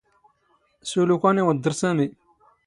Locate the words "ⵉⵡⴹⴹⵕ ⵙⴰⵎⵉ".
1.41-2.07